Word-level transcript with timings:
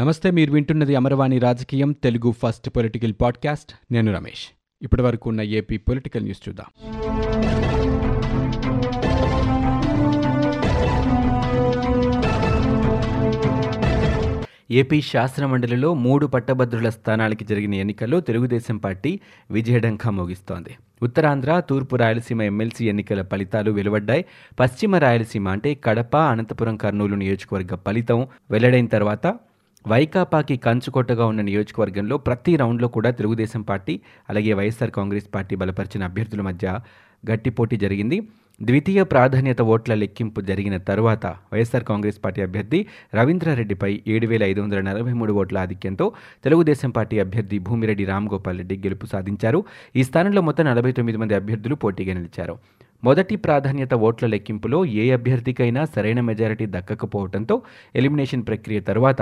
నమస్తే 0.00 0.30
మీరు 0.30 0.52
వింటున్నది 0.52 0.96
అమరవాణి 0.96 1.38
రాజకీయం 1.38 1.92
తెలుగు 1.92 2.32
ఫస్ట్ 2.32 2.70
పొలిటికల్ 2.70 3.12
పాడ్కాస్ట్. 3.20 3.72
నేను 3.92 4.14
రమేష్. 4.14 4.48
ఇప్పటి 4.82 5.02
వరకు 5.02 5.30
ఉన్న 5.30 5.42
ఏపీ 5.42 5.76
పొలిటికల్ 5.76 6.22
న్యూస్ 6.22 6.48
చూద్దాం. 6.48 6.66
ఏపీ 14.70 15.00
శాసనమండలిలో 15.00 15.94
మూడు 15.94 16.26
పట్టభద్రుల 16.26 16.88
స్థానాలకి 16.88 17.44
జరిగిన 17.44 17.74
ఎన్నికల్లో 17.74 18.20
తెలుగుదేశం 18.20 18.76
పార్టీ 18.76 19.20
విజయడంకా 19.50 20.10
మోగిస్తోంది. 20.10 20.76
ఉత్తరాంధ్ర 21.02 21.60
తూర్పు 21.60 21.96
రాయలసీమ 21.96 22.42
ఎమ్మెల్సీ 22.42 22.88
ఎన్నికల 22.88 23.22
ఫలితాలు 23.22 23.70
వెలువడ్డాయి. 23.70 24.24
పశ్చిమ 24.60 24.96
రాయలసీమ 24.96 25.48
అంటే 25.48 25.74
కడప 25.74 26.16
అనంతపురం 26.16 26.76
కర్నూలు 26.76 27.14
నియోజకవర్గ 27.14 27.74
ఫలితం 27.86 28.26
వెల్లడైన 28.50 28.86
తర్వాత 28.86 29.34
వైకాపాకి 29.86 30.56
కంచుకోటగా 30.56 31.24
ఉన్న 31.26 31.40
నియోజకవర్గంలో 31.40 32.16
ప్రతి 32.16 32.56
రౌండ్లో 32.56 32.88
కూడా 32.88 33.10
తెలుగుదేశం 33.10 33.62
పార్టీ 33.62 34.00
అలాగే 34.30 34.52
వైఎస్ఆర్ 34.52 34.90
కాంగ్రెస్ 34.90 35.28
పార్టీ 35.34 35.56
బలపరిచిన 35.56 36.04
అభ్యర్థుల 36.04 36.40
మధ్య 36.40 36.78
గట్టి 37.30 37.50
పోటీ 37.50 37.76
జరిగింది. 37.76 38.18
ద్వితీయ 38.60 39.02
ప్రాధాన్యత 39.02 39.60
ఓట్ల 39.62 39.94
లెక్కింపు 39.94 40.40
జరిగిన 40.40 40.76
తరువాత 40.76 41.26
వైఎస్ఆర్ 41.52 41.84
కాంగ్రెస్ 41.84 42.18
పార్టీ 42.24 42.42
అభ్యర్థి 42.42 42.86
రవీంద్రారెడ్డిపై 43.14 44.02
ఏడు 44.06 44.26
వేల 44.26 44.42
ఐదు 44.42 44.60
వందల 44.60 44.80
నలభై 44.80 45.12
మూడు 45.12 45.32
ఓట్ల 45.32 45.58
ఆధిక్యంతో 45.58 46.12
తెలుగుదేశం 46.44 46.90
పార్టీ 46.90 47.18
అభ్యర్థి 47.18 47.58
భూమిరెడ్డి 47.58 48.04
రామ్ 48.04 48.28
గోపాల్ 48.28 48.58
రెడ్డి 48.58 48.76
గెలుపు 48.78 49.06
సాధించారు. 49.06 49.64
ఈ 49.96 50.04
స్థానంలో 50.04 50.42
మొత్తం 50.42 50.64
నలభై 50.64 50.92
తొమ్మిది 50.92 51.18
మంది 51.18 51.34
అభ్యర్థులు 51.34 51.74
పోటీగా 51.74 52.14
నిలిచారు. 52.14 52.56
మొదటి 53.02 53.36
ప్రాధాన్యత 53.46 53.94
ఓట్ల 54.06 54.26
లెక్కింపులో 54.34 54.78
ఏ 55.02 55.04
అభ్యర్థికైనా 55.18 55.82
సరైన 55.94 56.20
మెజారిటీ 56.28 56.66
దక్కకపోవడంతో 56.76 57.56
ఎలిమినేషన్ 58.00 58.46
ప్రక్రియ 58.50 58.80
తర్వాత 58.90 59.20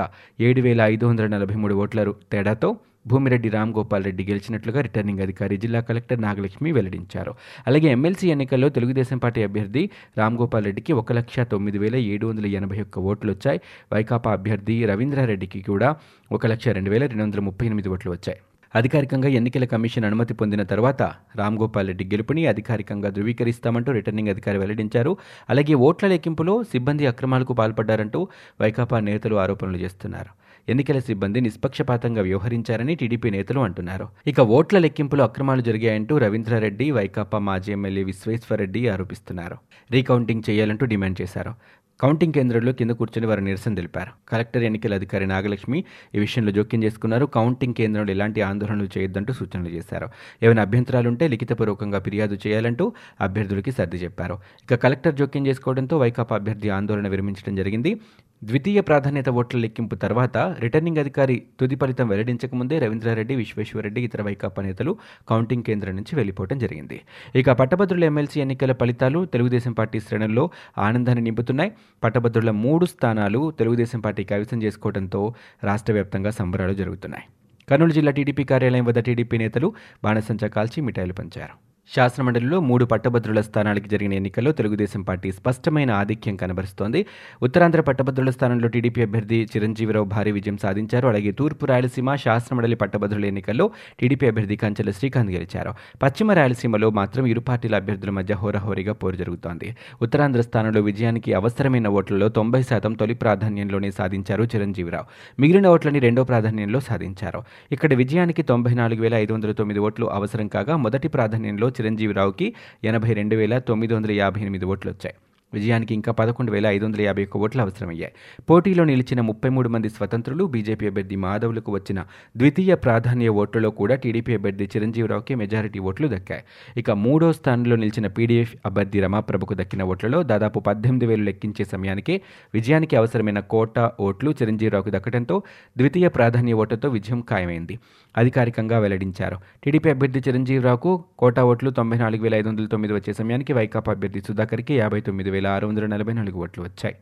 ఏడు 0.49 0.63
వేల 0.67 0.81
ఐదు 0.95 1.07
వందల 1.07 1.27
నలభై 1.35 1.57
మూడు 1.63 1.75
ఓట్ల 1.85 2.03
తేడాతో 2.33 2.71
భూమిరెడ్డి 3.11 3.49
రామ్ 3.49 3.73
గోపాల్ 3.77 4.05
రెడ్డి 4.09 4.25
గెలిచినట్లుగా 4.31 4.81
రిటర్నింగ్ 4.87 5.23
అధికారి 5.27 5.57
జిల్లా 5.65 5.81
కలెక్టర్ 5.89 6.21
నాగలక్ష్మి 6.25 6.71
వెల్లడించారు. 6.79 7.33
అలాగే 7.69 7.89
ఎమ్మెల్సీ 7.97 8.27
ఎన్నికల్లో 8.35 8.69
తెలుగుదేశం 8.77 9.19
పార్టీ 9.25 9.43
అభ్యర్థి 9.49 9.85
రామ్ 10.19 10.39
గోపాల్ 10.43 10.67
రెడ్డికి 10.69 10.93
ఒక 11.03 11.13
లక్ష 11.19 11.39
తొమ్మిది 11.53 11.79
వేల 11.85 11.97
ఏడు 12.13 12.27
వందల 12.27 12.47
ఎనభై 12.61 12.81
ఒక్క 12.87 12.99
ఓట్లు 13.13 13.33
వచ్చాయి. 13.33 13.61
వైకాపా 13.93 14.33
అభ్యర్థి 14.33 14.77
రవీంద్రారెడ్డికి 14.93 15.63
కూడా 15.71 15.91
ఒక 16.33 16.47
లక్ష 16.55 16.69
రెండు 16.79 16.93
వేల 16.95 17.07
రెండు 17.13 17.25
వందల 17.27 17.43
ముప్పై 17.49 17.67
ఎనిమిది 17.67 17.89
ఓట్లు 17.97 18.13
వచ్చాయి. 18.17 18.41
అధికారికంగా 18.75 19.29
ఎన్నికల 19.29 19.65
కమిషన్ 19.65 20.05
అనుమతి 20.05 20.35
పొందిన 20.35 20.63
తర్వాత 20.63 21.03
రామ్ 21.37 21.59
గోపాల్ 21.59 21.87
రెడ్డి 21.87 22.05
గెలుపుని 22.05 22.47
అధికారికంగా 22.47 23.11
ధృవీకరిస్తామంటూ 23.11 23.93
రిటర్నింగ్ 23.93 24.29
అధికారి 24.29 24.59
వెల్లడించారు. 24.59 25.17
అలాగే 25.51 25.75
ఓట్ల 25.75 26.07
లెక్కింపులో 26.07 26.63
సిబ్బంది 26.63 27.07
అక్రమాలకు 27.07 27.53
పాల్పడ్డారంటూ 27.53 28.29
వైకాపా 28.61 29.01
నేతలు 29.01 29.37
ఆరోపణలు 29.37 29.77
చేస్తున్నారు. 29.77 30.49
ఎన్నికల 30.69 30.99
సిబ్బంది 30.99 31.41
నిష్పక్షపాతంగా 31.41 32.23
వ్యవహరించారని 32.23 32.95
టీడీపీ 32.95 33.31
నేతలు 33.31 33.61
అంటున్నారు. 33.61 34.09
ఇక 34.27 34.41
ఓట్ల 34.41 34.79
లెక్కింపులో 34.79 35.25
అక్రమాలు 35.25 35.61
జరిగాయంటూ 35.61 36.19
రవీంద్రారెడ్డి 36.19 36.91
వైకాపా 36.91 37.39
మాజీ 37.39 37.73
ఎమ్మెల్యే 37.73 38.03
విశ్వేశ్వరరెడ్డి 38.05 38.89
ఆరోపిస్తున్నారు. 38.89 39.57
రీకౌంటింగ్ 39.91 40.43
చేయాలంటూ 40.51 40.87
డిమాండ్ 40.87 41.21
చేశారు. 41.23 41.55
కౌంటింగ్ 42.01 42.33
కేంద్రంలో 42.33 42.73
కింద 42.73 42.91
కూర్చొని 42.91 43.27
వారు 43.27 43.41
నిరసన 43.41 43.75
తెలిపారు. 43.75 44.11
కలెక్టర్ 44.29 44.63
ఎన్నికల 44.63 44.95
అధికారి 44.95 45.27
నాగలక్ష్మి 45.27 45.85
ఈ 46.15 46.19
విషయంలో 46.19 46.53
జోక్యం 46.53 46.85
చేసుకున్నారు. 46.85 47.27
కౌంటింగ్ 47.27 47.75
కేంద్రంలో 47.75 48.11
ఎలాంటి 48.11 48.43
ఆందోళనలు 48.43 48.89
చేయొద్దంటూ 48.99 49.33
సూచనలు 49.33 49.69
చేశారు. 49.69 50.09
ఏమైనా 50.43 50.63
అభ్యంతరాలుంటే 50.63 51.29
లిఖితపూర్వకంగా 51.29 52.01
ఫిర్యాదు 52.01 52.39
చేయాలంటూ 52.47 52.93
అభ్యర్థులకి 53.21 53.73
సర్ది 53.73 53.97
చెప్పారు. 53.97 54.35
ఇక 54.63 54.75
కలెక్టర్ 54.75 55.15
జోక్యం 55.15 55.47
చేసుకోవడంతో 55.47 55.99
వైకాపా 55.99 56.37
అభ్యర్థి 56.37 56.71
ఆందోళన 56.71 57.09
విరమించడం 57.09 57.57
జరిగింది. 57.57 58.01
ద్వితీయ 58.43 58.81
ప్రాధాన్యత 58.81 59.29
ఓట్ల 59.29 59.59
లెక్కింపు 59.59 59.95
తర్వాత 59.95 60.37
రిటర్నింగ్ 60.61 60.99
అధికారి 60.99 61.43
తుది 61.61 61.77
ఫలితం 61.77 62.09
వెల్లడించకముందే 62.09 62.79
రవీంద్రారెడ్డి 62.79 63.35
విశ్వేశ్వరరెడ్డి 63.35 64.01
ఇతర 64.03 64.23
వైకాపా 64.23 64.63
నేతలు 64.63 64.97
కౌంటింగ్ 65.29 65.63
కేంద్రం 65.63 65.97
నుంచి 65.97 66.17
వెళ్ళిపోవడం 66.17 66.59
జరిగింది. 66.59 67.01
ఇక 67.35 67.51
పట్టభద్రుల 67.51 68.05
ఎమ్మెల్సీ 68.05 68.41
ఎన్నికల 68.41 68.73
ఫలితాలు 68.73 69.25
తెలుగుదేశం 69.25 69.73
పార్టీ 69.73 70.01
శ్రేణుల్లో 70.01 70.51
ఆనందాన్ని 70.79 71.25
నింపుతున్నాయి. 71.25 71.73
పట్టభద్రుల 72.05 72.51
మూడు 72.51 72.87
స్థానాలు 72.87 73.51
తెలుగుదేశం 73.59 74.01
పార్టీ 74.01 74.25
కైవసం 74.25 74.63
చేసుకోవడంతో 74.63 75.35
రాష్ట్ర 75.65 75.93
వ్యాప్తంగా 75.93 76.31
సంబరాలు 76.31 76.75
జరుగుతున్నాయి. 76.75 77.25
కర్నూలు 77.71 77.93
జిల్లా 77.93 78.13
టీడీపీ 78.13 78.45
కార్యాలయం 78.45 78.85
వద్ద 78.85 78.99
టీడీపీ 78.99 79.39
నేతలు 79.39 79.75
బాణసంచా 80.05 80.49
కాల్చి 80.49 80.81
మిఠాయిలు 80.83 81.13
పంచారు. 81.13 81.68
శాసనమండలిలో 81.95 82.61
మూడు 82.61 82.85
పట్టభద్రుల 82.85 83.41
స్థానాలకు 83.41 83.89
జరిగిన 83.89 84.13
ఎన్నికల్లో 84.13 84.53
తెలుగుదేశం 84.53 85.03
పార్టీ 85.03 85.33
స్పష్టమైన 85.33 85.91
ఆధిక్యం 85.91 86.37
కనబరుస్తోంది. 86.37 87.07
ఉత్తరాంధ్ర 87.43 87.81
పట్టభద్రుల 87.81 88.31
స్థానంలో 88.31 88.69
టీడీపీ 88.69 89.03
అభ్యర్థి 89.03 89.49
చిరంజీవిరావు 89.57 90.05
భారీ 90.05 90.33
విజయం 90.33 90.57
సాధించారు. 90.57 91.09
అలాగే 91.09 91.31
తూర్పు 91.31 91.67
రాయలసీమ 91.67 92.15
శాసనమండలి 92.15 92.77
పట్టభద్రుల 92.77 93.25
ఎన్నికల్లో 93.25 93.71
టీడీపీ 94.01 94.27
అభ్యర్థి 94.27 94.57
కంచెల 94.57 94.91
శ్రీకాంత్ 94.91 95.31
గెలిచారు. 95.31 95.75
పశ్చిమ 96.03 96.33
రాయలసీమలో 96.33 96.91
మాత్రం 96.91 97.27
ఇరు 97.27 97.41
పార్టీల 97.41 97.75
అభ్యర్థుల 97.77 98.11
మధ్య 98.11 98.35
హోరాహోరీగా 98.35 98.93
పోరు 98.93 99.17
జరుగుతోంది. 99.17 99.77
ఉత్తరాంధ్ర 100.03 100.41
స్థానంలో 100.41 100.81
విజయానికి 100.81 101.33
అవసరమైన 101.33 101.89
ఓట్లలో 101.89 102.29
తొంభై 102.29 102.63
శాతం 102.63 102.93
తొలి 102.95 103.15
ప్రాధాన్యంలోనే 103.15 103.91
సాధించారు 103.91 104.45
చిరంజీవిరావు. 104.45 105.05
మిగిలిన 105.41 105.67
ఓట్లని 105.67 105.99
రెండో 105.99 106.25
ప్రాధాన్యంలో 106.25 106.81
సాధించారు. 106.81 107.43
ఇక్కడ 107.73 107.95
విజయానికి 107.95 108.43
తొంభై 108.43 108.75
నాలుగు 108.75 109.01
వేల 109.01 109.15
ఐదు 109.15 109.33
వందల 109.33 109.53
తొమ్మిది 109.53 109.81
ఓట్లు 109.81 110.07
అవసరం 110.07 110.49
కాగా 110.49 110.77
మొదటి 110.77 111.09
ప్రాధాన్యంలో 111.09 111.73
చిరంజీవిరావుకి 111.81 112.55
ఎనభై 112.85 113.13
రెండు 113.13 113.37
వేల 113.37 113.59
తొమ్మిది 113.59 113.95
వందల 113.95 114.11
యాభై 114.11 114.41
ఎనిమిది 114.41 114.65
ఓట్లు 114.65 114.91
వచ్చాయి. 114.91 115.15
విజయానికి 115.55 115.95
ఇంకా 115.95 116.13
పదకొండు 116.13 116.53
వేల 116.53 116.67
ఐదు 116.67 116.85
వందల 116.85 117.01
యాభై 117.01 117.25
ఒక్క 117.25 117.37
ఓట్లు 117.37 117.61
అవసరమయ్యాయి. 117.63 118.13
పోటీలో 118.51 118.85
నిలిచిన 118.85 119.21
ముప్పై 119.21 119.49
మూడు 119.49 119.69
మంది 119.69 119.89
స్వతంత్రులు 119.89 120.45
బీజేపీ 120.45 120.87
అభ్యర్థి 120.87 121.17
మాధవులకు 121.17 121.73
వచ్చిన 121.73 122.05
ద్వితీయ 122.37 122.75
ప్రాధాన్య 122.75 123.29
ఓట్లలో 123.29 123.71
కూడా 123.71 123.95
టీడీపీ 123.95 124.35
అభ్యర్థి 124.35 124.69
చిరంజీవిరావుకి 124.77 125.35
మెజారిటీ 125.35 125.79
ఓట్లు 125.79 126.09
దక్కాయి. 126.09 126.43
ఇక 126.77 126.91
మూడో 126.91 127.33
స్థానంలో 127.33 127.77
నిలిచిన 127.77 128.07
పీడీఎఫ్ 128.07 128.57
అభ్యర్థి 128.67 129.01
రమాప్రభుకు 129.01 129.55
దక్కిన 129.55 129.83
ఓట్లలో 129.83 130.23
దాదాపు 130.23 130.61
పద్దెనిమిది 130.61 131.07
వేలు 131.07 131.23
లెక్కించే 131.23 131.65
సమయానికి 131.65 132.21
విజయానికి 132.55 132.97
అవసరమైన 132.97 133.41
కోటా 133.41 133.93
ఓట్లు 134.01 134.31
చిరంజీవిరావుకు 134.31 134.91
దక్కడంతో 134.91 135.43
ద్వితీయ 135.77 136.09
ప్రాధాన్య 136.09 136.53
ఓట్లతో 136.53 136.89
విజయం 136.89 137.21
ఖాయమైంది. 137.31 137.79
అధికారికంగా 138.17 138.79
వెల్లడించారు. 138.79 139.37
టీడీపీ 139.65 139.91
అభ్యర్థి 139.91 140.23
చిరంజీవిరావుకు 140.29 141.05
కోటా 141.19 141.45
ఓట్లు 141.45 141.71
తొంభై 141.71 141.99
నాలుగు 141.99 142.23
వేల 142.23 142.35
ఐదు 142.35 142.49
వందల 142.49 142.67
తొమ్మిది 142.67 142.95
వచ్చే 142.95 143.13
సమయానికి 143.13 143.53
వైకాపా 143.53 143.93
అభ్యర్థి 143.93 144.21
సుధాకర్కి 144.21 144.75
యాభై 144.75 145.01
తొమ్మిది 145.01 145.31
వేల 145.39 145.47
ఆరు 145.47 145.67
వందల 145.67 145.87
నలభై 145.87 146.13
నాలుగు 146.13 146.37
ఓట్లు 146.37 146.65
వచ్చాయి. 146.65 146.97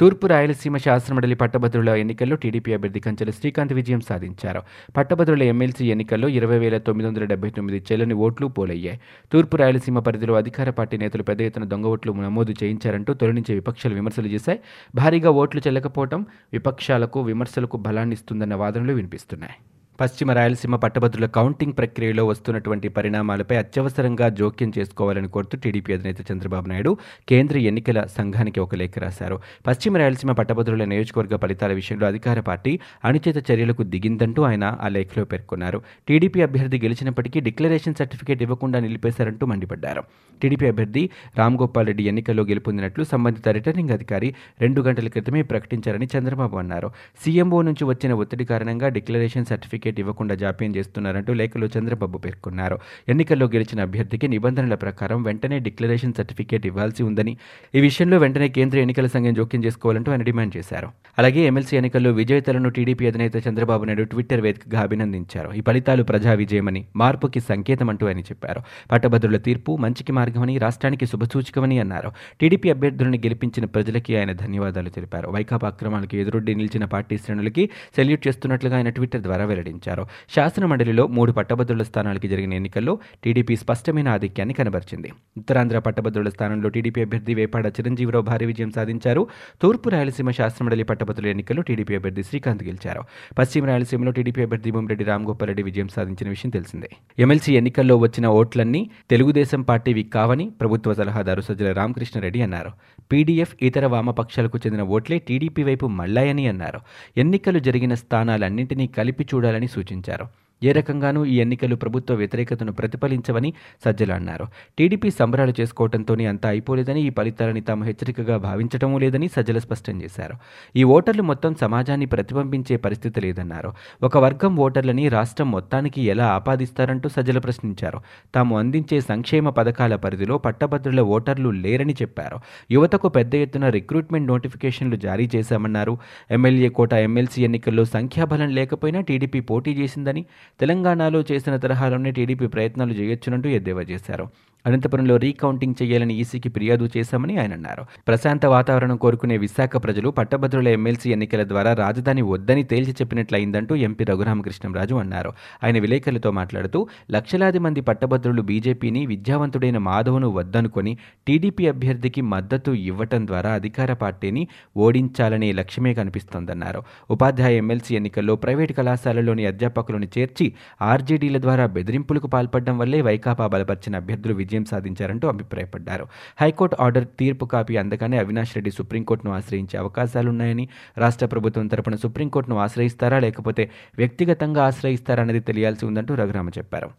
తూర్పు 0.00 0.26
రాయలసీమ 0.26 0.76
శాసనమండలి 0.76 1.34
పట్టభద్రుల 1.34 1.88
ఎన్నికల్లో 1.88 2.36
టీడీపీ 2.36 2.74
అభ్యర్థి 2.74 3.00
కంచెల 3.00 3.30
శ్రీకాంత్ 3.30 3.72
విజయం 3.72 4.00
సాధించారు. 4.00 4.62
పట్టభద్రుల 4.96 5.42
ఎమ్మెల్సీ 5.42 5.86
ఎన్నికల్లో 5.90 6.28
ఇరవై 6.28 6.58
వేల 6.58 6.78
తొమ్మిది 6.78 7.08
వందల 7.08 7.24
డెబ్బై 7.24 7.50
తొమ్మిది 7.50 7.78
చెల్లని 7.92 8.14
ఓట్లు 8.14 8.46
పోలయ్యాయి. 8.46 9.00
తూర్పు 9.32 9.56
రాయలసీమ 9.56 9.98
పరిధిలో 9.98 10.34
అధికార 10.34 10.70
పార్టీ 10.70 10.96
నేతలు 10.96 11.22
పెద్ద 11.22 11.42
ఎత్తున 11.42 11.64
దొంగ 11.64 11.86
ఓట్లు 11.86 12.12
నమోదు 12.12 12.54
చేయించారంటూ 12.62 13.14
తొలి 13.14 13.32
నుంచి 13.32 13.54
విపక్షాలు 13.54 13.94
విమర్శలు 13.94 14.28
చేశాయి. 14.28 14.60
భారీగా 14.94 15.30
ఓట్లు 15.30 15.60
చెల్లకపోవడం 15.66 16.26
విపక్షాలకు 16.52 17.20
విమర్శలకు 17.20 17.76
బలాన్నిస్తుందన్న 17.76 18.54
వాదనలు 18.54 18.92
వినిపిస్తున్నాయి. 18.92 19.54
పశ్చిమ 19.98 20.30
రాయలసీమ 20.32 20.76
పట్టభద్రుల 20.76 21.26
కౌంటింగ్ 21.26 21.74
ప్రక్రియలో 21.78 22.22
వస్తున్నటువంటి 22.26 22.88
పరిణామాలపై 22.88 23.56
అత్యవసరంగా 23.56 24.28
జోక్యం 24.28 24.72
చేసుకోవాలని 24.78 25.28
కోరుతూ 25.28 25.58
టీడీపీ 25.58 25.90
అధినేత 25.92 26.20
చంద్రబాబు 26.32 26.68
నాయుడు 26.68 26.92
కేంద్ర 27.28 27.56
ఎన్నికల 27.70 28.04
సంఘానికి 28.16 28.60
ఒక 28.60 28.74
లేఖ 28.74 28.98
రాశారు. 28.98 29.36
పశ్చిమ 29.66 29.96
రాయలసీమ 29.96 30.32
పట్టభద్రుల 30.32 30.84
నియోజకవర్గ 30.84 31.36
ఫలితాల 31.36 31.72
విషయంలో 31.72 32.06
అధికార 32.06 32.40
పార్టీ 32.40 32.72
అణుచిత 33.04 33.38
చర్యలకు 33.50 33.82
దిగిందంటూ 33.82 34.42
ఆయన 34.42 34.64
ఆ 34.80 34.88
లేఖలో 34.88 35.24
పేర్కొన్నారు. 35.24 35.80
టీడీపీ 36.08 36.42
అభ్యర్థి 36.42 36.80
గెలిచినప్పటికీ 36.86 37.40
డిక్లరేషన్ 37.40 37.98
సర్టిఫికేట్ 38.00 38.42
ఇవ్వకుండా 38.42 38.80
నిలిపేశారంటూ 38.80 39.46
మండిపడ్డారు. 39.52 40.04
టీడీపీ 40.42 40.66
అభ్యర్థి 40.72 41.04
రామ్ 41.38 41.60
గోపాల్ 41.62 41.86
రెడ్డి 41.86 42.04
ఎన్నికల్లో 42.04 42.44
గెలుపొందినట్లు 42.44 43.04
సంబంధిత 43.04 43.48
రిటర్నింగ్ 43.48 43.90
అధికారి 43.90 44.30
రెండు 44.60 44.80
గంటల 44.80 45.08
క్రితమే 45.08 45.42
ప్రకటించారని 45.42 46.08
చంద్రబాబు 46.16 46.56
అన్నారు. 46.56 46.90
సీఎంఓ 47.24 47.62
నుంచి 47.62 47.84
వచ్చిన 47.84 48.12
ఒత్తిడి 48.24 48.44
కారణంగా 48.44 48.88
డిక్లరేషన్ 48.98 49.44
సర్టిఫికేట్ 49.44 49.80
టికెట్ 49.82 50.00
ఇవ్వకుండా 50.00 50.34
జాప్యం 50.34 50.76
చేస్తున్నారంటూ 50.76 51.32
లేఖలో 51.32 51.66
చంద్రబాబు 51.66 52.18
పేర్కొన్నారు. 52.18 52.78
ఎన్నికల్లో 53.08 53.46
గెలిచిన 53.46 53.80
అభ్యర్థికి 53.80 54.26
నిబంధనల 54.28 54.74
ప్రకారం 54.74 55.22
వెంటనే 55.22 55.58
డిక్లరేషన్ 55.58 56.12
సర్టిఫికేట్ 56.12 56.66
ఇవ్వాల్సి 56.66 57.02
ఉందని 57.02 57.32
ఈ 57.74 57.80
విషయంలో 57.80 58.18
వెంటనే 58.18 58.48
కేంద్ర 58.48 58.78
ఎన్నికల 58.78 59.06
సంఘం 59.06 59.34
జోక్యం 59.34 59.64
చేసుకోవాలంటూ 59.64 60.12
ఆయన 60.12 60.22
డిమాండ్ 60.22 60.56
చేశారు. 60.56 60.88
అలాగే 61.18 61.40
ఎమ్మెల్సీ 61.40 61.76
ఎన్నికల్లో 61.76 62.10
విజేతలను 62.10 62.70
టీడీపీ 62.70 63.06
అధినేత 63.06 63.36
చంద్రబాబు 63.48 63.84
నాయుడు 63.84 64.02
ట్విట్టర్ 64.02 64.40
వేదికగా 64.40 64.80
అభినందించారు. 64.80 65.50
ఈ 65.52 65.60
ఫలితాలు 65.60 66.02
ప్రజా 66.02 66.32
విజయమని 66.32 66.84
మార్పుకి 66.96 67.40
సంకేతం 67.40 67.90
అంటూ 67.90 68.06
ఆయన 68.06 68.20
చెప్పారు. 68.20 68.62
పట్టభద్రుల 68.92 69.36
తీర్పు 69.48 69.76
మంచికి 69.76 70.12
మార్గమని 70.12 70.58
రాష్ట్రానికి 70.58 71.06
శుభసూచకమని 71.06 71.78
అన్నారు. 71.78 72.12
టీడీపీ 72.40 72.70
అభ్యర్థులను 72.70 73.16
గెలిపించిన 73.16 73.64
ప్రజలకి 73.64 74.16
ఆయన 74.16 74.32
ధన్యవాదాలు 74.32 74.88
తెలిపారు. 74.88 75.28
వైకాపా 75.30 75.68
అక్రమాలకు 75.68 76.16
ఎదురొడ్డి 76.16 76.54
నిలిచిన 76.54 76.84
పార్టీ 76.84 77.18
శ్రేణులకి 77.18 77.70
సెల్యూట్ 77.96 78.28
చేస్తున్నట్లుగా 78.28 78.76
ఆయన 78.76 78.90
ట్విట్టర్ 78.90 79.20
ద్వారా 79.20 79.44
వెల్లడించారు 79.44 79.71
ప్రకటించారు 79.72 80.06
శాసనమండలిలో 80.34 81.06
మూడు 81.06 81.32
పట్టభద్రుల 81.32 81.82
స్థానాలకి 81.82 82.28
జరిగిన 82.28 82.54
ఎన్నికల్లో 82.54 82.98
టీడీపీ 83.24 83.56
స్పష్టమైన 83.56 84.08
ఆధిక్యాన్ని 84.08 84.54
కనబరిచింది. 84.54 85.12
ఉత్తరాంధ్ర 85.36 85.78
పట్టభద్రుల 85.78 86.28
స్థానంలో 86.28 86.68
టీడీపీ 86.68 87.00
అభ్యర్థి 87.02 87.34
వేపాడ 87.34 87.66
చిరంజీవిరావు 87.66 88.24
భారీ 88.24 88.46
విజయం 88.46 88.70
సాధించారు. 88.70 89.26
తూర్పు 89.62 89.88
రాయలసీమ 89.88 90.30
శాసనమండలి 90.30 90.82
పట్టభద్రుల 90.82 91.26
ఎన్నికల్లో 91.26 91.62
టీడీపీ 91.62 91.94
అభ్యర్థి 91.94 92.22
శ్రీకాంత్ 92.22 92.64
గెలిచారు. 92.64 93.02
పశ్చిమ 93.38 93.64
రాయలసీమలో 93.64 94.10
టీడీపీ 94.10 94.42
అభ్యర్థి 94.42 94.70
భూమిరెడ్డి 94.70 95.04
రామ్ 95.04 95.26
రెడ్డి 95.42 95.62
విజయం 95.62 95.88
సాధించిన 95.88 96.28
విషయం 96.28 96.50
తెలిసిందే. 96.50 96.90
ఎమ్మెల్సీ 97.18 97.56
ఎన్నికల్లో 97.56 97.96
వచ్చిన 97.96 98.26
ఓట్లన్నీ 98.26 98.90
తెలుగుదేశం 99.10 99.62
పార్టీవి 99.62 100.02
కావని 100.02 100.50
ప్రభుత్వ 100.60 100.94
సలహాదారు 100.94 101.40
సజ్జల 101.40 101.72
రామకృష్ణారెడ్డి 101.72 102.42
అన్నారు. 102.42 102.70
పీడీఎఫ్ 103.12 103.54
ఇతర 103.62 103.86
వామపక్షాలకు 103.86 104.58
చెందిన 104.58 104.82
ఓట్లే 104.82 105.18
టీడీపీ 105.18 105.62
వైపు 105.62 105.86
మళ్ళాయని 105.86 106.46
అన్నారు. 106.46 106.80
ఎన్నికలు 107.16 107.58
జరిగిన 107.58 107.94
స్థానాలన్నింటినీ 107.94 108.86
కలిపి 108.86 109.24
చూడాలని 109.34 109.61
సూచించారు. 109.66 110.41
ఏ 110.62 110.72
రకంగానూ 110.72 111.24
ఈ 111.24 111.36
ఎన్నికలు 111.40 111.76
ప్రభుత్వ 111.76 112.14
వ్యతిరేకతను 112.14 112.72
ప్రతిఫలించవని 112.72 113.52
సజ్జల 113.84 114.12
అన్నారు. 114.12 114.46
టీడీపీ 114.78 115.10
సంబరాలు 115.10 115.54
చేసుకోవడంతోనే 115.60 116.26
అంతా 116.26 116.48
అయిపోలేదని 116.48 117.02
ఈ 117.02 117.10
ఫలితాలని 117.10 117.60
తాము 117.60 117.84
హెచ్చరికగా 117.84 118.36
భావించటమూ 118.36 118.98
లేదని 118.98 119.28
సజ్జల 119.28 119.58
స్పష్టం 119.58 120.02
చేశారు. 120.02 120.34
ఈ 120.76 120.84
ఓటర్లు 120.84 121.22
మొత్తం 121.22 121.54
సమాజాన్ని 121.54 122.06
ప్రతిబింబించే 122.06 122.76
పరిస్థితి 122.76 123.20
లేదన్నారు. 123.20 123.72
ఒక 124.02 124.18
వర్గం 124.18 124.56
ఓటర్లని 124.56 125.08
రాష్ట్రం 125.08 125.50
మొత్తానికి 125.50 126.02
ఎలా 126.02 126.26
ఆపాదిస్తారంటూ 126.26 127.08
సజ్జల 127.08 127.38
ప్రశ్నించారు. 127.38 128.00
తాము 128.34 128.58
అందించే 128.58 129.00
సంక్షేమ 129.00 129.48
పథకాల 129.48 129.96
పరిధిలో 129.96 130.38
పట్టభద్రుల 130.38 131.00
ఓటర్లు 131.00 131.48
లేరని 131.48 131.92
చెప్పారు. 131.92 132.38
యువతకు 132.70 133.08
పెద్ద 133.08 133.34
ఎత్తున 133.34 133.68
రిక్రూట్మెంట్ 133.68 134.28
నోటిఫికేషన్లు 134.28 134.96
జారీ 134.96 135.30
చేశామన్నారు. 135.36 135.98
ఎమ్మెల్యే 136.30 136.68
కోట 136.68 136.92
ఎమ్మెల్సీ 136.92 137.44
ఎన్నికల్లో 137.44 137.84
సంఖ్యాబలం 137.84 138.48
లేకపోయినా 138.48 139.00
టీడీపీ 139.00 139.40
పోటీ 139.40 139.72
చేసిందని 139.72 140.24
తెలంగాణలో 140.60 141.24
చేసిన 141.32 141.56
తరహాలోనే 141.56 142.10
టీడీపీ 142.10 142.46
ప్రయత్నాలు 142.46 142.92
చేయొచ్చునంటూ 142.92 143.48
ఎద్దేవా 143.48 143.82
చేశారు. 143.82 144.28
అనంతపురంలో 144.66 145.16
రీకౌంటింగ్ 145.16 145.74
చేయాలని 145.82 146.14
ఈసీకి 146.14 146.48
ఫిర్యాదు 146.48 146.88
చేశామని 146.96 147.38
ఆయన 147.38 147.52
అన్నారు. 147.52 147.84
ప్రశాంత 148.08 148.46
వాతావరణం 148.46 148.96
కోరుకునే 148.96 149.36
విశాఖ 149.36 149.76
ప్రజలు 149.76 150.08
పట్టభద్రుల 150.08 150.68
ఎమ్మెల్సీ 150.68 151.12
ఎన్నికల 151.12 151.48
ద్వారా 151.48 151.72
రాజధాని 151.72 152.22
వద్దని 152.22 152.62
తేల్చి 152.64 152.92
చెప్పినట్లయిందంటూ 152.92 153.74
ఎంపీ 153.76 154.04
రఘురామకృష్ణంరాజు 154.04 154.94
అన్నారు. 154.94 155.32
ఆయన 155.64 155.78
విలేకరులతో 155.78 156.30
మాట్లాడుతూ 156.30 156.88
లక్షలాది 157.10 157.58
మంది 157.58 157.80
పట్టభద్రులు 157.80 158.42
బీజేపీని 158.42 159.06
విద్యావంతుడైన 159.06 159.78
మాధవ్ను 159.78 160.28
వద్దనుకొని 160.28 160.98
టీడీపీ 161.26 161.66
అభ్యర్థికి 161.66 162.20
మద్దతు 162.20 162.70
ఇవ్వటం 162.70 163.26
ద్వారా 163.26 163.52
అధికార 163.52 163.92
పార్టీని 163.92 164.48
ఓడించాలనే 164.76 165.52
లక్ష్యమే 165.52 165.94
కనిపిస్తోందన్నారు. 165.94 166.82
ఉపాధ్యాయ 167.10 167.56
ఎమ్మెల్సీ 167.56 167.96
ఎన్నికల్లో 167.96 168.36
ప్రైవేటు 168.36 168.72
కళాశాలలోని 168.72 169.46
అధ్యాపకులను 169.46 170.08
చేర్చి 170.18 170.41
ఆర్జేడీల 170.82 171.40
ద్వారా 171.40 171.66
బెదిరింపులకు 171.66 172.26
పాల్పడడం 172.26 172.78
వల్లే 172.78 173.00
వైకాపా 173.00 173.46
బలపరిచిన 173.46 173.96
అభ్యర్థులు 173.96 174.34
విజయం 174.34 174.64
సాధించారంటూ 174.64 175.28
అభిప్రాయపడ్డారు. 175.28 176.06
హైకోర్టు 176.40 176.76
ఆర్డర్ 176.80 177.06
తీర్పు 177.18 177.44
కాపీ 177.44 177.76
అందగానే 177.76 178.18
అవినాష్ 178.18 178.56
రెడ్డి 178.56 178.70
సుప్రీంకోర్టును 178.70 179.32
ఆశ్రయించే 179.32 179.78
అవకాశాలున్నాయని 179.78 180.68
రాష్ట్ర 180.98 181.26
ప్రభుత్వం 181.26 181.66
తరపున 181.66 181.96
సుప్రీంకోర్టును 181.96 182.56
ఆశ్రయిస్తారా 182.56 183.18
లేకపోతే 183.18 183.70
వ్యక్తిగతంగా 183.98 184.64
ఆశ్రయిస్తారా 184.64 185.22
అనేది 185.22 185.40
తెలియాల్సి 185.40 185.86
ఉందంటూ 185.86 186.14
రఘురామ 186.14 186.48
చెప్పారు. 186.48 186.90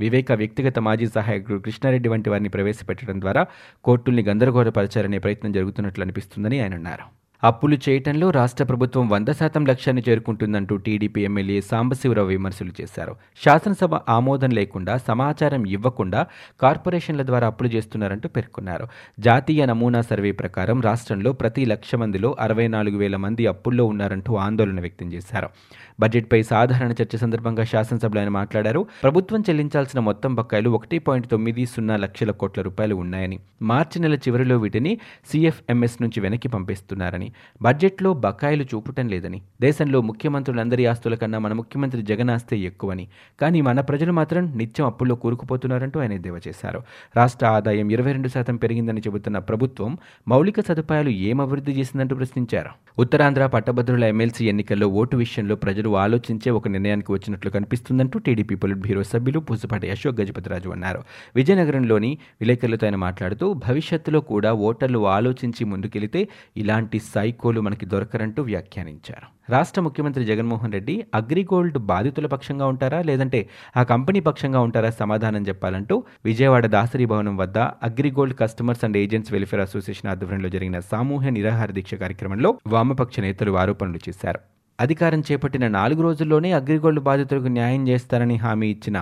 వివేక 0.00 0.32
వ్యక్తిగత 0.32 0.78
మాజీ 0.78 1.06
సహాయకుడు 1.06 1.58
కృష్ణారెడ్డి 1.58 2.08
వంటి 2.08 2.30
వారిని 2.30 2.48
ప్రవేశపెట్టడం 2.48 3.20
ద్వారా 3.20 3.42
కోర్టుల్ని 3.84 4.22
గందరగోళపరచాలనే 4.22 5.18
ప్రయత్నం 5.18 5.52
జరుగుతున్నట్లు 5.52 6.04
అనిపిస్తుందని 6.04 6.60
ఆయన 6.60 6.74
అన్నారు. 6.74 7.19
అప్పులు 7.42 7.76
చేయటంలో 7.88 8.30
రాష్ట్ర 8.30 8.64
ప్రభుత్వం 8.64 9.08
వంద 9.08 9.28
శాతం 9.28 9.66
లక్ష్యాన్ని 9.66 10.02
చేరుకుంటుందంటూ 10.08 10.76
టీడీపీ 10.76 11.24
ఎమ్మెల్యే 11.24 11.60
సాంబశివరావు 11.60 12.28
విమర్శలు 12.28 12.72
చేశారు. 12.80 13.16
శాసనసభ 13.44 13.94
ఆమోదం 13.94 14.50
లేకుండా 14.50 14.96
సమాచారం 14.96 15.64
ఇవ్వకుండా 15.66 16.26
కార్పొరేషన్ల 16.60 17.22
ద్వారా 17.22 17.46
అప్పులు 17.46 17.68
చేస్తున్నారంటూ 17.68 18.28
పేర్కొన్నారు. 18.28 18.88
జాతీయ 19.18 19.66
నమూనా 19.66 20.00
సర్వే 20.00 20.32
ప్రకారం 20.32 20.80
రాష్ట్రంలో 20.80 21.32
ప్రతి 21.32 21.64
లక్ష 21.64 21.94
మందిలో 21.94 22.36
అరవై 22.40 22.68
నాలుగు 22.68 22.96
వేల 22.96 23.16
మంది 23.16 23.46
అప్పుల్లో 23.46 23.84
ఉన్నారంటూ 23.84 24.36
ఆందోళన 24.36 24.80
వ్యక్తం 24.80 25.12
చేశారు. 25.12 25.48
బడ్జెట్పై 26.00 26.42
సాధారణ 26.42 26.90
చర్చ 26.90 27.16
సందర్భంగా 27.16 27.64
శాసనసభలో 27.64 28.20
ఆయన 28.20 28.28
మాట్లాడారు. 28.28 28.86
ప్రభుత్వం 29.02 29.40
చెల్లించాల్సిన 29.40 30.00
మొత్తం 30.00 30.34
బకాయిలు 30.34 30.70
ఒకటి 30.70 30.98
పాయింట్ 30.98 31.30
తొమ్మిది 31.30 31.66
సున్నా 31.66 31.96
లక్షల 31.96 32.30
కోట్ల 32.30 32.62
రూపాయలు 32.62 32.94
ఉన్నాయని 32.94 33.40
మార్చి 33.62 34.02
నెల 34.02 34.14
చివరిలో 34.14 34.58
వీటిని 34.58 34.98
సీఎఫ్ఎంఎస్ 35.32 36.02
నుంచి 36.02 36.20
వెనక్కి 36.20 36.48
పంపిస్తున్నారని 36.48 37.29
బడ్జెట్లో 37.62 38.14
బకాయిలు 38.14 38.64
చూపటం 38.64 39.08
లేదని 39.08 39.42
దేశంలో 39.60 40.00
ముఖ్యమంత్రులందరి 40.00 40.86
ఆస్తుల 40.86 41.14
కన్నా 41.14 41.38
మన 41.38 41.52
ముఖ్యమంత్రి 41.52 42.02
జగన్ 42.02 42.30
ఆస్తే 42.30 42.58
ఎక్కువని 42.58 43.08
కానీ 43.40 43.60
మన 43.60 43.80
ప్రజలు 43.80 44.12
మాత్రం 44.12 44.52
నిత్యం 44.56 44.86
అప్పుల్లో 44.86 45.14
కూరుకుపోతున్నారంటూ 45.14 46.00
ఆయన 46.00 46.12
ఎద్దేవా 46.12 46.40
చేశారు. 46.48 46.82
రాష్ట్ర 47.16 47.46
ఆదాయం 47.46 47.90
ఇరవై 47.90 48.12
రెండు 48.12 48.28
శాతం 48.28 48.56
పెరిగిందని 48.56 49.00
చెబుతున్న 49.00 49.38
ప్రభుత్వం 49.38 49.98
మౌలిక 50.28 50.60
సదుపాయాలు 50.60 51.10
ఏం 51.10 51.40
అభివృద్ధి 51.40 51.72
చేసిందంటూ 51.72 52.16
ప్రశ్నించారు. 52.16 52.70
ఉత్తరాంధ్ర 52.98 53.46
పట్టభద్రుల 53.46 54.04
ఎమ్మెల్సీ 54.04 54.48
ఎన్నికల్లో 54.48 54.88
ఓటు 54.88 55.16
విషయంలో 55.16 55.56
ప్రజలు 55.56 55.96
ఆలోచించే 55.96 56.50
ఒక 56.50 56.68
నిర్ణయానికి 56.68 57.12
వచ్చినట్లు 57.12 57.50
కనిపిస్తుందంటూ 57.50 58.18
టీడీపీ 58.18 58.54
పొలిట్ 58.54 58.78
బ్యూరో 58.78 59.02
సభ్యులు 59.02 59.38
పూసపాటి 59.38 59.90
అశోక్ 59.90 60.20
గజపతిరాజు 60.20 60.68
అన్నారు. 60.68 61.02
విజయనగరంలోని 61.36 62.18
విలేకరులతో 62.40 62.86
ఆయన 62.86 62.96
మాట్లాడుతూ 62.96 63.52
భవిష్యత్తులో 63.52 64.20
కూడా 64.20 64.52
ఓటర్లు 64.52 65.06
ఆలోచించి 65.06 65.64
ముందుకెళితే 65.64 66.28
ఇలాంటి 66.56 66.98
సైకోలు 67.20 67.60
మనకి 67.60 67.86
దొరకరంటూ 67.86 68.42
వ్యాఖ్యానించారు. 68.42 69.26
రాష్ట్ర 69.52 69.80
ముఖ్యమంత్రి 69.80 70.24
జగన్మోహన్ 70.24 70.72
రెడ్డి 70.72 70.94
అగ్రిగోల్డ్ 71.14 71.78
బాధితుల 71.78 72.26
పక్షంగా 72.26 72.66
ఉంటారా? 72.66 73.02
లేదంటే 73.02 73.48
ఆ 73.76 73.82
కంపెనీ 73.82 74.20
పక్షంగా 74.20 74.60
ఉంటారా? 74.60 74.90
సమాధానం 74.90 75.42
చెప్పాలంటూ 75.48 76.04
విజయవాడ 76.24 76.66
దాసరి 76.66 77.06
భవనం 77.06 77.36
వద్ద 77.36 77.58
Agrigold 77.58 78.36
customers 78.38 78.84
and 78.84 78.96
agents 78.96 79.32
welfare 79.32 79.62
association 79.62 80.10
ఆధ్వర్యంలో 80.10 80.48
జరిగిన 80.48 80.78
సామూహ్య 80.80 81.30
నిరాహార 81.30 81.70
దీక్ష 81.70 81.94
కార్యక్రమంలో 81.94 82.58
వామపక్ష 82.66 83.20
నేతలు 83.20 83.58
ఆరోపణలు 83.58 84.00
చేశారు. 84.08 84.40
అధికారం 84.80 85.20
చేపట్టిన 85.20 85.68
నాలుగు 85.68 86.02
రోజుల్లోనే 86.02 86.52
అగ్రిగోల్డ్ 86.52 87.00
బాధితులకు 87.00 87.46
న్యాయం 87.46 87.88
చేస్తారని 87.88 88.36
హామీ 88.36 88.68
ఇచ్చిన 88.68 88.98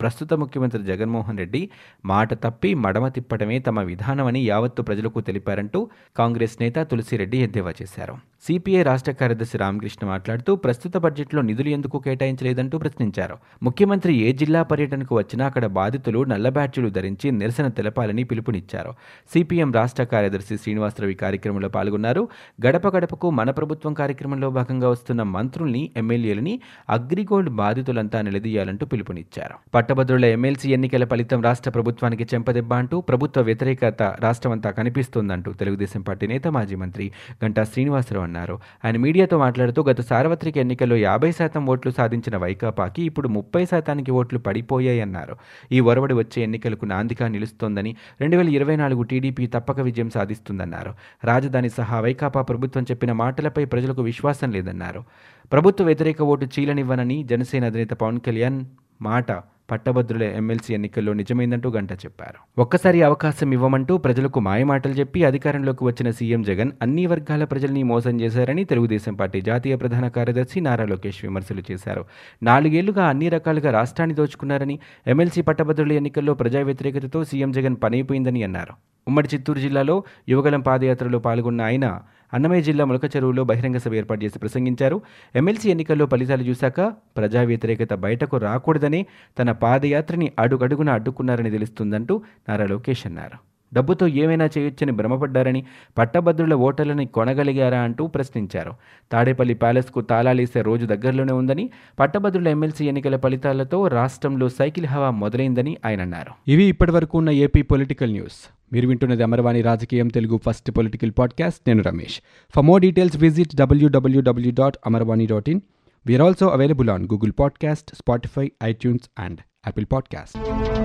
ప్రస్తుత 0.00 0.34
ముఖ్యమంత్రి 0.34 0.82
జగన్మోహన్ 0.82 1.38
రెడ్డి 1.38 1.62
మాట 2.04 2.34
తప్పి 2.44 2.70
మడమ 2.84 3.08
తిప్పడమే 3.08 3.58
తమ 3.58 3.80
విధానమని 3.80 4.42
యావత్తు 4.46 4.82
ప్రజలకు 4.82 5.20
తెలిపారంటూ 5.20 5.82
కాంగ్రెస్ 6.16 6.56
నేత 6.60 6.78
తులసిరెడ్డి 6.90 7.38
ఎద్దేవా 7.38 7.74
చేశారు. 7.82 8.16
సిపిఐ 8.46 8.82
రాష్ట్ర 8.82 9.12
కార్యదర్శి 9.12 9.58
రామకృష్ణ 9.58 10.06
మాట్లాడుతూ 10.06 10.56
ప్రస్తుత 10.56 10.96
బడ్జెట్లో 10.96 11.42
నిధులు 11.42 11.68
ఎందుకు 11.68 11.98
కేటాయించలేదంటూ 11.98 12.78
ప్రశ్నించారు. 12.78 13.36
ముఖ్యమంత్రి 13.62 14.12
ఏ 14.16 14.32
జిల్లా 14.32 14.62
పర్యటనకు 14.62 15.16
వచ్చినా 15.16 15.46
అక్కడ 15.46 15.66
బాధితులు 15.66 16.24
నల్ల 16.24 16.48
బ్యాడ్జీలు 16.48 16.88
ధరించి 16.88 17.30
నిరసన 17.30 17.68
తెలపాలని 17.68 18.24
పిలుపునిచ్చారు. 18.24 18.90
సిపిఎం 19.32 19.72
రాష్ట్ర 19.72 20.04
కార్యదర్శి 20.04 20.56
శ్రీనివాసరావు 20.56 21.12
ఈ 21.12 21.14
కార్యక్రమంలో 21.14 21.68
పాల్గొన్నారు. 21.68 22.28
గడప 22.66 22.96
గడపకు 22.96 23.30
మన 23.30 23.50
ప్రభుత్వం 23.50 23.94
కార్యక్రమంలో 23.94 24.50
భాగంగా 24.50 24.88
వస్తున్న 24.88 25.22
మంత్రుల్ని 25.22 25.90
ఎమ్మెల్యేలని 25.96 26.54
అగ్రిగోల్డ్ 26.90 27.50
బాధితులంతా 27.62 28.22
నిలదీయాలంటూ 28.22 28.86
పిలుపునిచ్చారు. 28.86 29.56
పట్టభద్రుల 29.74 30.24
ఎమ్మెల్సీ 30.24 30.70
ఎన్నికల 30.72 31.04
ఫలితం 31.04 31.42
రాష్ట్ర 31.42 31.70
ప్రభుత్వానికి 31.70 32.26
చెంపదెబ్బ 32.34 32.74
అంటూ 32.74 33.00
ప్రభుత్వ 33.00 33.42
వ్యతిరేకత 33.42 34.02
రాష్ట్రమంతా 34.20 34.70
కనిపిస్తోందంటూ 34.70 35.52
తెలుగుదేశం 35.52 36.00
పార్టీ 36.00 36.26
నేత 36.26 36.48
మాజీ 36.48 36.74
మంత్రి 36.74 37.12
గంటా 37.44 37.64
శ్రీనివాసరావు 37.64 38.35
అన్నారు. 38.36 38.58
ఆయన 38.84 38.96
మీడియాతో 38.96 39.38
మాట్లాడుతూ 39.38 39.82
గత 39.82 40.00
సార్వత్రిక 40.00 40.58
ఎన్నికల్లో 40.58 40.96
యాభై 40.96 41.32
శాతం 41.32 41.66
ఓట్లు 41.66 41.90
సాధించిన 41.90 42.36
వైకాపాకి 42.36 43.02
ఇప్పుడు 43.02 43.28
ముప్పై 43.28 43.64
శాతానికి 43.64 44.10
ఓట్లు 44.10 44.38
పడిపోయాయన్నారు 44.38 45.36
ఈ 45.72 45.80
ఒరవడి 45.80 46.14
వచ్చే 46.14 46.42
ఎన్నికలకు 46.42 46.84
నాందిగా 46.84 47.28
నిలుస్తోందని 47.28 47.96
రెండు 48.20 48.36
వేల 48.36 48.48
ఇరవై 48.48 48.76
నాలుగు 48.76 49.02
టీడీపీ 49.02 49.46
తప్పక 49.46 49.80
విజయం 49.80 50.10
సాధిస్తుందన్నారు. 50.10 50.94
రాజధాని 51.24 51.70
సహా 51.70 52.00
వైకాపా 52.00 52.42
ప్రభుత్వం 52.42 52.82
చెప్పిన 52.82 53.12
మాటలపై 53.12 53.64
ప్రజలకు 53.64 54.02
విశ్వాసం 54.02 54.50
లేదన్నారు. 54.52 55.04
ప్రభుత్వ 55.52 55.84
వ్యతిరేక 55.84 56.22
ఓటు 56.22 56.46
చీలనివ్వనని 56.54 57.22
జనసేన 57.22 57.64
అధినేత 57.64 57.90
పవన్ 57.90 58.20
కళ్యాణ్ 58.20 58.64
మాట 59.02 59.30
పట్టభద్రుల 59.70 60.22
ఎమ్మెల్సీ 60.22 60.74
ఎన్నికల్లో 60.74 61.12
నిజమైందంటూ 61.12 61.70
గంట 61.70 61.92
చెప్పారు. 61.92 62.60
ఒక్కసారి 62.60 63.02
అవకాశం 63.02 63.52
ఇవ్వమంటూ 63.52 63.98
ప్రజలకు 63.98 64.40
మాయమాటలు 64.40 64.92
చెప్పి 64.92 65.24
అధికారంలోకి 65.24 65.84
వచ్చిన 65.84 66.10
సీఎం 66.10 66.42
జగన్ 66.42 66.72
అన్ని 66.82 67.06
వర్గాల 67.06 67.44
ప్రజల్ని 67.44 67.82
మోసం 67.82 68.20
చేశారని 68.20 68.64
తెలుగుదేశం 68.64 69.14
పార్టీ 69.14 69.40
జాతీయ 69.40 69.76
ప్రధాన 69.76 70.08
కార్యదర్శి 70.08 70.60
నారా 70.60 70.84
లోకేష్ 70.84 71.24
విమర్శలు 71.24 71.62
చేశారు. 71.70 72.04
నాలుగేళ్ళుగా 72.42 73.06
అన్ని 73.06 73.28
రకాలుగా 73.28 73.70
రాష్ట్రాన్ని 73.70 74.16
దోచుకున్నారని 74.16 74.78
ఎమ్మెల్సీ 75.06 75.42
పట్టభద్రుల 75.42 75.92
ఎన్నికల్లో 75.92 76.34
ప్రజా 76.34 76.62
వ్యతిరేకతతో 76.62 77.24
సీఎం 77.24 77.52
జగన్ 77.52 77.76
పనైపోయిందని 77.82 78.42
అన్నారు. 78.42 78.74
ఉమ్మడి 79.08 79.28
చిత్తూరు 79.34 79.58
జిల్లాలో 79.58 80.04
యువగలం 80.28 80.60
పాదయాత్రలో 80.60 81.18
పాల్గొన్న 81.18 81.62
ఆయన 81.62 82.00
అన్నమయ్య 82.34 82.62
జిల్లా 82.62 82.84
ములక 82.84 83.16
చెరువులో 83.16 83.44
బహిరంగ 83.44 83.76
సభ 83.76 83.94
ఏర్పాటు 83.94 84.24
చేసి 84.24 84.38
ప్రసంగించారు. 84.38 85.00
ఎమ్మెల్సీ 85.34 85.70
ఎన్నికల్లో 85.70 86.06
ఫలితాలు 86.06 86.42
చూశాక 86.42 86.80
ప్రజా 87.16 87.42
వ్యతిరేకత 87.42 87.94
బయటకు 87.94 88.36
రాకూడదని 88.36 89.06
తన 89.38 89.52
పాదయాత్రని 89.52 90.32
అడుగడుగున 90.38 90.90
అడ్డుకున్నారని 90.90 91.50
తెలుస్తుందంటూ 91.50 92.22
నారా 92.48 92.66
లోకేష్ 92.66 93.06
అన్నారు. 93.06 93.55
డబ్బుతో 93.74 94.06
ఏమైనా 94.06 94.48
చేయొచ్చని 94.58 94.92
భ్రమపడ్డారని 94.92 95.66
పట్టభద్రుల 95.98 96.54
ఓటర్లని 96.54 97.06
కొనగలిగారా 97.06 97.80
అంటూ 97.80 98.06
ప్రశ్నించారు. 98.06 98.72
తాడేపల్లి 99.12 99.54
ప్యాలెస్కు 99.54 100.00
తాళాలేసే 100.00 100.62
రోజు 100.62 100.86
దగ్గరలోనే 100.86 101.32
ఉందని 101.32 101.70
పట్టభద్రుల 101.98 102.48
ఎమ్మెల్సీ 102.48 102.86
ఎన్నికల 102.86 103.16
ఫలితాలతో 103.16 103.86
రాష్ట్రంలో 103.86 104.48
సైకిల్ 104.48 104.86
హవా 104.86 105.10
మొదలైందని 105.10 105.76
ఆయన 105.86 106.00
అన్నారు. 106.00 106.50
ఇవి 106.50 106.64
ఇప్పటివరకు 106.64 107.18
ఉన్న 107.18 107.30
ఏపీ 107.30 107.62
పొలిటికల్ 107.62 108.12
న్యూస్. 108.12 108.54
మీరు 108.72 108.88
వింటున్నది 108.88 109.22
అమర్వాణి 109.22 109.62
రాజకీయం 109.62 110.08
తెలుగు 110.08 110.40
ఫస్ట్ 110.46 110.70
పొలిటికల్ 110.70 111.12
పాడ్కాస్ట్. 111.18 111.60
నేను 111.66 111.82
Ramesh. 111.82 112.20
For 112.56 112.64
more 112.64 112.82
details 112.82 113.16
visit 113.16 113.56
WWW 113.56 114.52
dot 114.54 114.76
Amarvani 114.86 115.26
dot 115.26 115.48
in 115.48 115.60
we are 116.06 116.22
also 116.22 116.46
available 116.46 116.90
on 116.90 117.04
Google 117.04 117.32
podcast 117.40 117.94
Spotify 117.94 118.52
iTunes 118.64 119.10
and 119.18 119.38
Apple 119.66 119.86
podcast 119.92 120.75